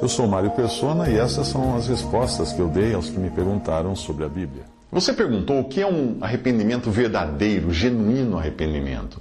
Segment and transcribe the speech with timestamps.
[0.00, 3.28] Eu sou Mário Persona e essas são as respostas que eu dei aos que me
[3.28, 4.64] perguntaram sobre a Bíblia.
[4.90, 9.20] Você perguntou o que é um arrependimento verdadeiro, genuíno arrependimento.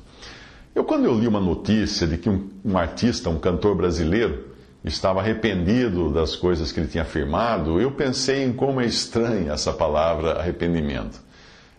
[0.74, 4.46] Eu, quando eu li uma notícia de que um, um artista, um cantor brasileiro,
[4.82, 9.74] estava arrependido das coisas que ele tinha afirmado, eu pensei em como é estranha essa
[9.74, 11.20] palavra arrependimento.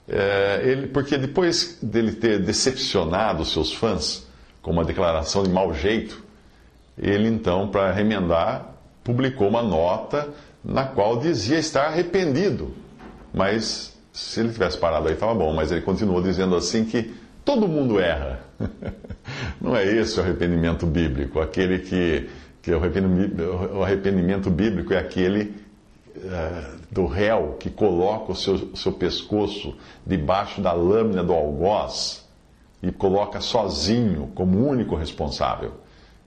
[0.06, 4.26] É, ele, porque depois dele ter decepcionado seus fãs
[4.60, 6.27] com uma declaração de mau jeito,
[7.00, 8.74] ele então, para remendar,
[9.04, 10.28] publicou uma nota
[10.64, 12.72] na qual dizia estar arrependido.
[13.32, 15.54] Mas se ele tivesse parado aí, estava bom.
[15.54, 18.40] Mas ele continuou dizendo assim que todo mundo erra.
[19.60, 21.40] Não é esse o arrependimento bíblico.
[21.40, 22.28] Aquele que,
[22.60, 25.54] que o, arrependimento, bíblico é aquele
[26.16, 32.26] uh, do réu que coloca o seu, seu pescoço debaixo da lâmina do algoz
[32.82, 35.72] e coloca sozinho como único responsável.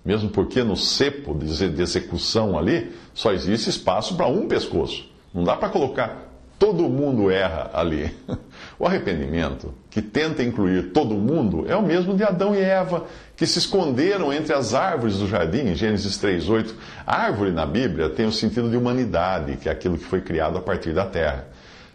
[0.04, 5.10] Mesmo porque no cepo de execução ali só existe espaço para um pescoço.
[5.34, 6.32] Não dá para colocar
[6.62, 8.16] todo mundo erra ali.
[8.78, 13.46] O arrependimento, que tenta incluir todo mundo, é o mesmo de Adão e Eva, que
[13.46, 16.74] se esconderam entre as árvores do jardim, em Gênesis 3:8.
[17.06, 20.62] Árvore na Bíblia tem o sentido de humanidade, que é aquilo que foi criado a
[20.62, 21.48] partir da terra.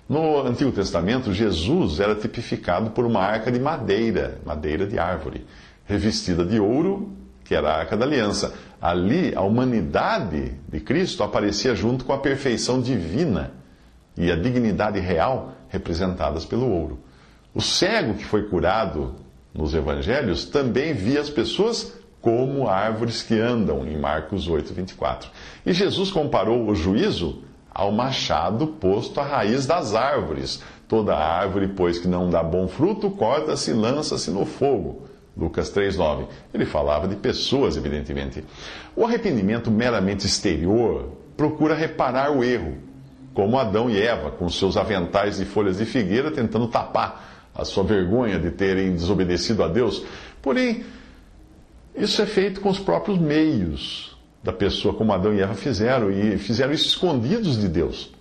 [0.09, 5.45] No Antigo Testamento, Jesus era tipificado por uma arca de madeira, madeira de árvore,
[5.87, 7.11] revestida de ouro
[7.47, 8.55] que era a Arca da Aliança.
[8.81, 13.53] Ali, a humanidade de Cristo aparecia junto com a perfeição divina
[14.17, 16.99] e a dignidade real representadas pelo ouro.
[17.55, 19.15] O cego que foi curado
[19.55, 25.31] nos evangelhos também via as pessoas como árvores que andam, em Marcos 8, 24.
[25.65, 30.63] E Jesus comparou o juízo ao machado posto à raiz das árvores.
[30.89, 35.06] Toda árvore, pois, que não dá bom fruto, corta-se e lança-se no fogo.
[35.37, 36.27] Lucas 3,9.
[36.55, 38.43] Ele falava de pessoas, evidentemente.
[38.95, 42.79] O arrependimento meramente exterior procura reparar o erro,
[43.35, 47.85] como Adão e Eva, com seus aventais de folhas de figueira, tentando tapar a sua
[47.85, 50.05] vergonha de terem desobedecido a Deus.
[50.41, 50.85] Porém,
[51.95, 56.39] isso é feito com os próprios meios da pessoa, como Adão e Eva fizeram, e
[56.39, 58.16] fizeram isso escondidos de Deus.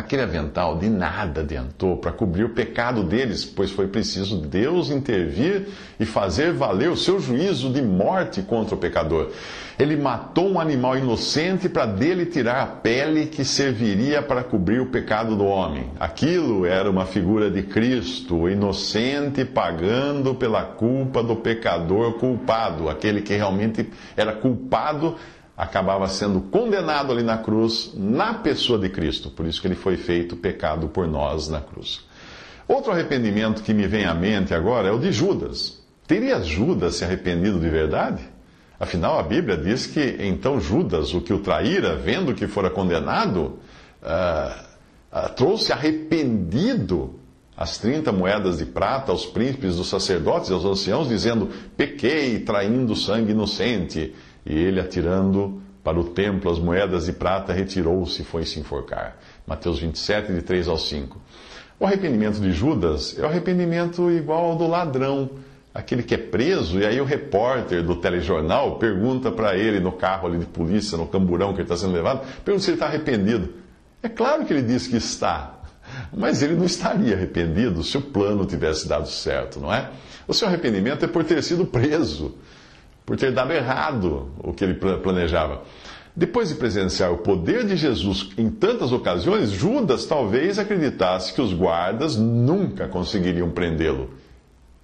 [0.00, 5.68] Aquele avental de nada adiantou para cobrir o pecado deles, pois foi preciso Deus intervir
[6.00, 9.30] e fazer valer o seu juízo de morte contra o pecador.
[9.78, 14.86] Ele matou um animal inocente para dele tirar a pele que serviria para cobrir o
[14.86, 15.90] pecado do homem.
[16.00, 23.34] Aquilo era uma figura de Cristo, inocente pagando pela culpa do pecador culpado, aquele que
[23.34, 23.86] realmente
[24.16, 25.16] era culpado
[25.60, 29.28] acabava sendo condenado ali na cruz, na pessoa de Cristo.
[29.30, 32.02] Por isso que ele foi feito pecado por nós na cruz.
[32.66, 35.78] Outro arrependimento que me vem à mente agora é o de Judas.
[36.06, 38.22] Teria Judas se arrependido de verdade?
[38.78, 43.58] Afinal, a Bíblia diz que então Judas, o que o traíra, vendo que fora condenado,
[44.02, 44.64] uh,
[45.12, 47.20] uh, trouxe arrependido
[47.54, 52.96] as 30 moedas de prata aos príncipes dos sacerdotes e aos anciãos, dizendo: Pequei, traindo
[52.96, 54.14] sangue inocente.
[54.44, 59.16] E ele, atirando para o templo as moedas de prata, retirou-se e foi se enforcar.
[59.46, 61.20] Mateus 27, de 3 ao 5.
[61.78, 65.30] O arrependimento de Judas é o arrependimento igual ao do ladrão,
[65.72, 70.28] aquele que é preso, e aí o repórter do telejornal pergunta para ele no carro
[70.28, 73.54] ali de polícia, no camburão que ele está sendo levado, pergunta se ele está arrependido.
[74.02, 75.60] É claro que ele diz que está,
[76.12, 79.90] mas ele não estaria arrependido se o plano tivesse dado certo, não é?
[80.28, 82.34] O seu arrependimento é por ter sido preso
[83.10, 85.64] por ter dado errado o que ele planejava.
[86.14, 91.52] Depois de presenciar o poder de Jesus em tantas ocasiões, Judas talvez acreditasse que os
[91.52, 94.10] guardas nunca conseguiriam prendê-lo.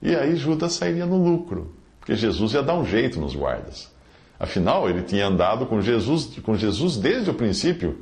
[0.03, 3.95] E aí Judas sairia no lucro, porque Jesus ia dar um jeito nos guardas.
[4.41, 7.97] Afinal, ele tinha andado com Jesus, com Jesus desde o princípio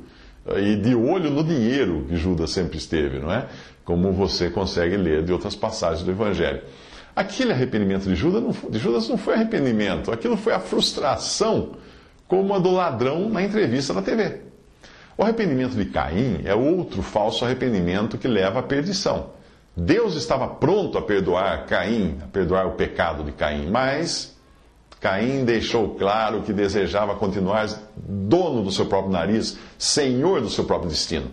[0.57, 3.45] e de olho no dinheiro que Judas sempre esteve, não é?
[3.83, 6.63] Como você consegue ler de outras passagens do Evangelho.
[7.15, 11.71] Aquele arrependimento de Judas, não, de Judas não foi arrependimento, aquilo foi a frustração,
[12.27, 14.41] como a do ladrão na entrevista na TV.
[15.17, 19.29] O arrependimento de Caim é outro falso arrependimento que leva à perdição.
[19.77, 24.35] Deus estava pronto a perdoar Caim, a perdoar o pecado de Caim, mas
[24.99, 30.89] Caim deixou claro que desejava continuar dono do seu próprio nariz, senhor do seu próprio
[30.89, 31.31] destino.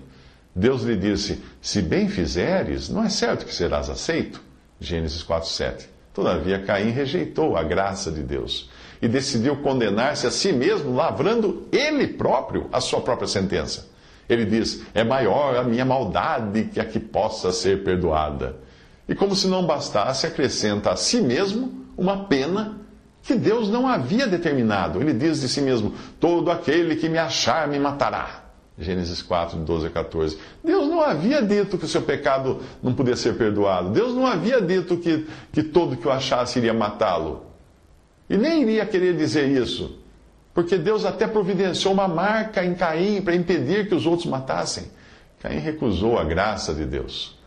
[0.54, 4.40] Deus lhe disse: Se bem fizeres, não é certo que serás aceito.
[4.82, 5.88] Gênesis 4:7.
[6.12, 8.68] Todavia Caim rejeitou a graça de Deus
[9.00, 13.88] e decidiu condenar-se a si mesmo, lavrando ele próprio a sua própria sentença.
[14.28, 18.56] Ele diz: É maior a minha maldade que a que possa ser perdoada.
[19.08, 22.78] E como se não bastasse, acrescenta a si mesmo uma pena
[23.22, 25.00] que Deus não havia determinado.
[25.00, 28.41] Ele diz de si mesmo: Todo aquele que me achar me matará.
[28.78, 30.38] Gênesis 4, 12 a 14.
[30.64, 33.90] Deus não havia dito que o seu pecado não podia ser perdoado.
[33.90, 37.46] Deus não havia dito que, que todo que o achasse iria matá-lo.
[38.28, 39.98] E nem iria querer dizer isso.
[40.54, 44.84] Porque Deus até providenciou uma marca em Caim para impedir que os outros matassem.
[45.40, 47.38] Caim recusou a graça de Deus.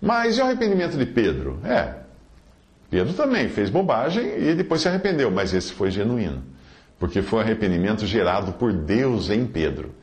[0.00, 1.58] Mas e o arrependimento de Pedro?
[1.64, 1.94] É,
[2.90, 6.42] Pedro também fez bobagem e depois se arrependeu, mas esse foi genuíno.
[6.98, 9.94] Porque foi um arrependimento gerado por Deus em Pedro.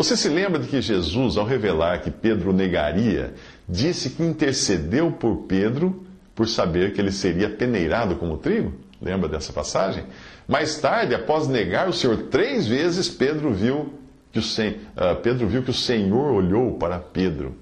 [0.00, 3.34] Você se lembra de que Jesus, ao revelar que Pedro negaria,
[3.68, 8.72] disse que intercedeu por Pedro por saber que ele seria peneirado como trigo?
[8.98, 10.04] Lembra dessa passagem?
[10.48, 13.92] Mais tarde, após negar o Senhor três vezes, Pedro viu
[14.32, 17.54] que o, uh, Pedro viu que o Senhor olhou para Pedro.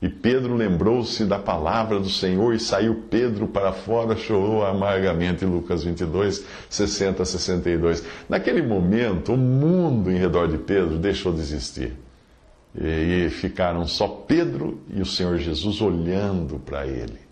[0.00, 5.44] E Pedro lembrou-se da palavra do Senhor e saiu Pedro para fora, chorou amargamente.
[5.44, 8.04] Lucas 22, 60 a 62.
[8.28, 11.94] Naquele momento, o mundo em redor de Pedro deixou de existir.
[12.78, 17.26] E, e ficaram só Pedro e o Senhor Jesus olhando para ele.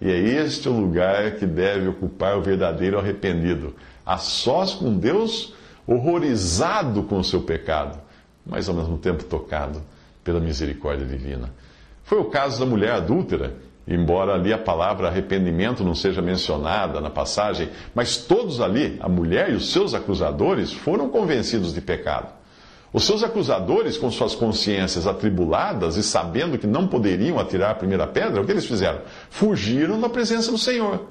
[0.00, 3.74] E é este o lugar que deve ocupar o verdadeiro arrependido,
[4.06, 5.52] a sós com Deus,
[5.86, 7.98] horrorizado com o seu pecado,
[8.46, 9.82] mas ao mesmo tempo tocado
[10.22, 11.50] pela misericórdia divina.
[12.08, 13.56] Foi o caso da mulher adúltera,
[13.86, 19.50] embora ali a palavra arrependimento não seja mencionada na passagem, mas todos ali, a mulher
[19.50, 22.32] e os seus acusadores, foram convencidos de pecado.
[22.94, 28.06] Os seus acusadores, com suas consciências atribuladas e sabendo que não poderiam atirar a primeira
[28.06, 29.02] pedra, o que eles fizeram?
[29.28, 31.08] Fugiram da presença do Senhor.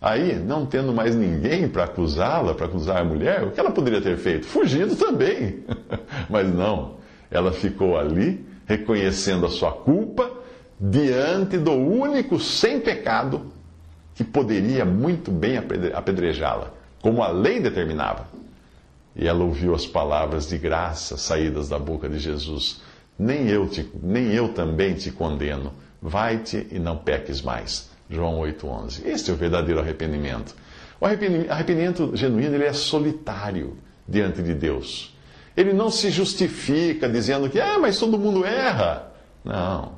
[0.00, 4.00] Aí, não tendo mais ninguém para acusá-la, para acusar a mulher, o que ela poderia
[4.00, 4.46] ter feito?
[4.46, 5.64] Fugido também.
[6.30, 6.94] Mas não,
[7.30, 10.30] ela ficou ali, reconhecendo a sua culpa,
[10.78, 13.50] diante do único sem pecado
[14.14, 15.56] que poderia muito bem
[15.94, 18.28] apedrejá-la, como a lei determinava.
[19.16, 22.82] E ela ouviu as palavras de graça saídas da boca de Jesus:
[23.18, 25.72] Nem eu, te, nem eu também te condeno.
[26.00, 27.90] Vai-te e não peques mais.
[28.08, 29.06] João 8,11.
[29.06, 30.54] Este é o verdadeiro arrependimento.
[31.00, 33.76] O arrependimento, arrependimento genuíno ele é solitário
[34.06, 35.16] diante de Deus.
[35.58, 39.12] Ele não se justifica dizendo que, ah, mas todo mundo erra.
[39.44, 39.92] Não.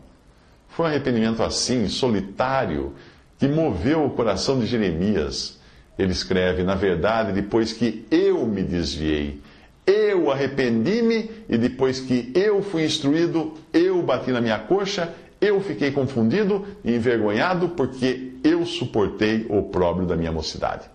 [0.69, 2.95] Foi um arrependimento assim, solitário,
[3.39, 5.61] que moveu o coração de Jeremias
[6.03, 9.41] ele escreve: Na verdade, depois que eu me desviei,
[9.87, 15.91] eu arrependi-me, e depois que eu fui instruído, eu bati na minha coxa, eu fiquei
[15.91, 20.89] confundido e envergonhado, porque eu suportei o opróbrio da minha mocidade.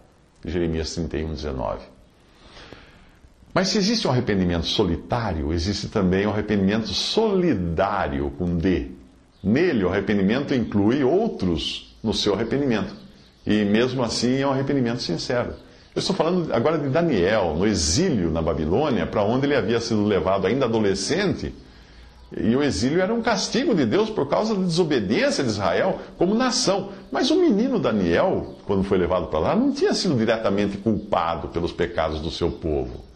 [0.43, 1.94] Jeremias 31, 19.
[3.55, 8.91] Mas se existe um arrependimento solitário, existe também um arrependimento solidário, com D.
[9.41, 12.93] Nele, o arrependimento inclui outros no seu arrependimento.
[13.47, 15.53] E mesmo assim é um arrependimento sincero.
[15.95, 20.03] Eu estou falando agora de Daniel, no exílio na Babilônia, para onde ele havia sido
[20.03, 21.55] levado ainda adolescente.
[22.35, 26.35] E o exílio era um castigo de Deus por causa da desobediência de Israel como
[26.35, 26.89] nação.
[27.09, 31.71] Mas o menino Daniel, quando foi levado para lá, não tinha sido diretamente culpado pelos
[31.71, 33.14] pecados do seu povo.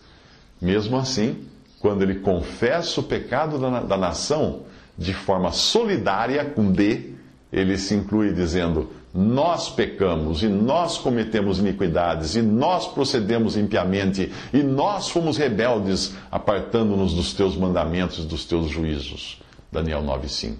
[0.61, 1.45] Mesmo assim,
[1.79, 4.63] quando ele confessa o pecado da, da nação
[4.97, 7.13] de forma solidária, com D,
[7.51, 14.61] ele se inclui dizendo: nós pecamos e nós cometemos iniquidades e nós procedemos impiamente e
[14.61, 19.41] nós fomos rebeldes, apartando-nos dos teus mandamentos e dos teus juízos.
[19.71, 20.57] Daniel 9:5.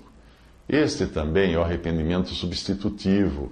[0.68, 3.52] Este também é o arrependimento substitutivo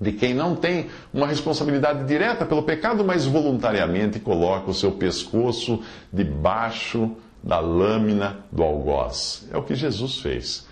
[0.00, 5.80] de quem não tem uma responsabilidade direta pelo pecado, mas voluntariamente coloca o seu pescoço
[6.12, 7.12] debaixo
[7.42, 9.48] da lâmina do algoz.
[9.52, 10.66] É o que Jesus fez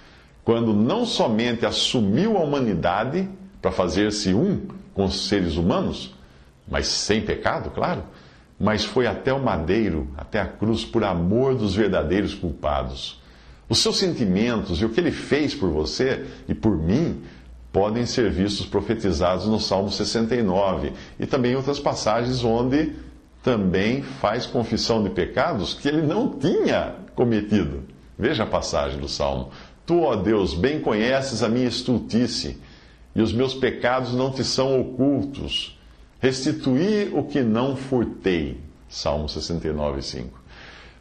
[0.45, 3.29] quando não somente assumiu a humanidade
[3.63, 4.61] para fazer-se um
[4.93, 6.15] com os seres humanos,
[6.69, 8.05] mas sem pecado, claro,
[8.61, 13.21] mas foi até o madeiro, até a cruz, por amor dos verdadeiros culpados.
[13.69, 17.23] Os seus sentimentos e o que ele fez por você e por mim
[17.75, 22.93] podem ser vistos profetizados no Salmo 69 e também outras passagens onde
[23.43, 27.83] também faz confissão de pecados que ele não tinha cometido.
[28.17, 29.51] Veja a passagem do Salmo.
[29.85, 32.59] Tu, ó Deus, bem conheces a minha estultice,
[33.13, 35.77] e os meus pecados não te são ocultos.
[36.21, 38.61] Restituí o que não furtei.
[38.89, 40.45] Salmo 69, 5.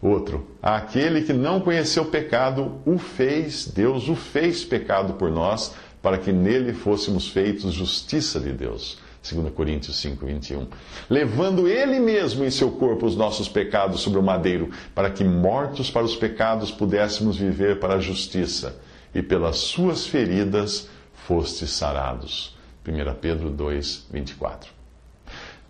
[0.01, 5.73] Outro, aquele que não conheceu pecado, o fez, Deus o fez pecado por nós,
[6.03, 9.00] para que nele fôssemos feitos justiça de Deus.
[9.24, 10.67] 2 Coríntios 5, 21.
[11.10, 15.89] Levando ele mesmo em seu corpo os nossos pecados sobre o madeiro, para que, mortos
[15.89, 18.75] para os pecados, pudéssemos viver para a justiça,
[19.15, 22.57] e pelas suas feridas fostes sarados.
[22.86, 24.82] 1 Pedro 2, 24.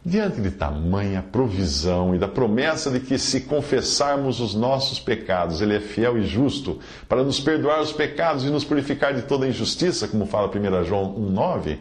[0.06, 5.78] Diante de tamanha provisão e da promessa de que, se confessarmos os nossos pecados, Ele
[5.78, 10.06] é fiel e justo para nos perdoar os pecados e nos purificar de toda injustiça,
[10.06, 11.78] como fala 1 João 1,9,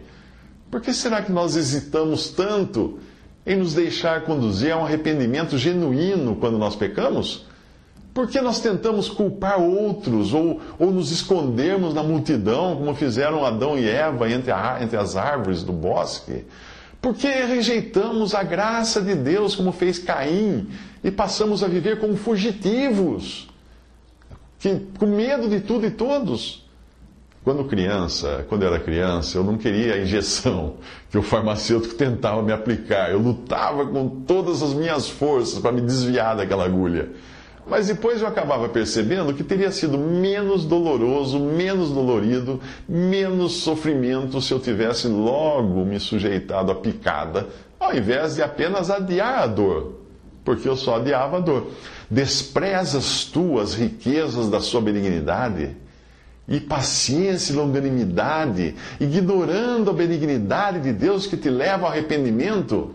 [0.70, 3.00] por que será que nós hesitamos tanto
[3.44, 7.44] em nos deixar conduzir a um arrependimento genuíno quando nós pecamos?
[8.14, 13.76] Por que nós tentamos culpar outros ou, ou nos escondermos na multidão, como fizeram Adão
[13.76, 16.44] e Eva entre, a, entre as árvores do bosque?
[17.02, 20.68] Por que rejeitamos a graça de Deus, como fez Caim,
[21.02, 23.48] e passamos a viver como fugitivos,
[24.60, 26.64] que, com medo de tudo e todos?
[27.42, 30.76] Quando criança, quando eu era criança, eu não queria a injeção
[31.10, 33.10] que o farmacêutico tentava me aplicar.
[33.10, 37.10] Eu lutava com todas as minhas forças para me desviar daquela agulha.
[37.66, 44.52] Mas depois eu acabava percebendo que teria sido menos doloroso, menos dolorido, menos sofrimento se
[44.52, 50.00] eu tivesse logo me sujeitado à picada, ao invés de apenas adiar a dor,
[50.44, 51.70] porque eu só adiava a dor.
[52.10, 55.76] Desprezas tu as riquezas da sua benignidade
[56.48, 62.94] e paciência e longanimidade, ignorando a benignidade de Deus que te leva ao arrependimento,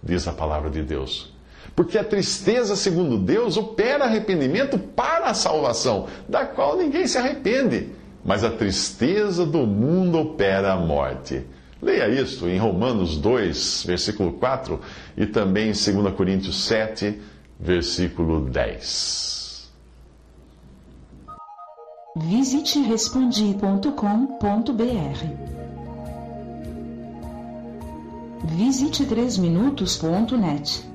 [0.00, 1.36] diz a palavra de Deus.
[1.74, 7.90] Porque a tristeza, segundo Deus, opera arrependimento para a salvação, da qual ninguém se arrepende.
[8.24, 11.44] Mas a tristeza do mundo opera a morte.
[11.80, 14.80] Leia isto em Romanos 2, versículo 4,
[15.16, 17.20] e também em 2 Coríntios 7,
[17.58, 19.70] versículo 10.
[22.16, 25.58] Visite respondi.com.br.
[28.44, 30.87] Visite 3minutos.net.